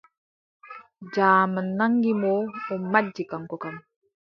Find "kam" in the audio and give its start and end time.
3.63-3.75